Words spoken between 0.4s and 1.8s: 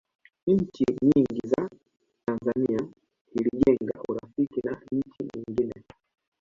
nchi nyingi za